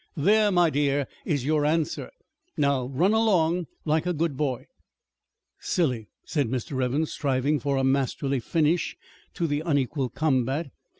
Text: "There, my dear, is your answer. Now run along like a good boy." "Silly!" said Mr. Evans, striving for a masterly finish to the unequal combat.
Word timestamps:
"There, 0.17 0.49
my 0.51 0.71
dear, 0.71 1.05
is 1.25 1.45
your 1.45 1.63
answer. 1.63 2.09
Now 2.57 2.87
run 2.87 3.13
along 3.13 3.67
like 3.85 4.07
a 4.07 4.13
good 4.15 4.35
boy." 4.35 4.65
"Silly!" 5.59 6.07
said 6.25 6.49
Mr. 6.49 6.83
Evans, 6.83 7.11
striving 7.13 7.59
for 7.59 7.77
a 7.77 7.83
masterly 7.83 8.39
finish 8.39 8.97
to 9.35 9.45
the 9.45 9.59
unequal 9.63 10.09
combat. 10.09 10.71